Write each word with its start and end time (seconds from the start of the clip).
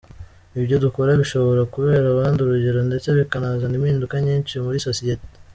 Ibyo 0.59 0.75
dukora 0.85 1.11
bishobora 1.21 1.61
kubera 1.73 2.05
abandi 2.13 2.39
urugero 2.41 2.79
ndetse 2.89 3.07
bikanazana 3.17 3.75
impinduka 3.77 4.15
nyinshi 4.25 4.53
muri 4.65 4.77
sosiyete. 4.87 5.27